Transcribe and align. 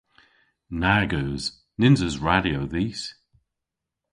Nag 0.81 1.11
eus. 1.23 1.43
Nyns 1.79 2.01
eus 2.07 2.15
radyo 2.27 2.59
dhis. 2.71 3.01